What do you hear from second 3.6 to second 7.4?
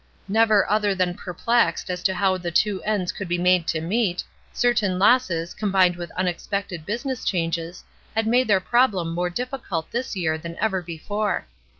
to meet, cer tain losses, combined with unexpected business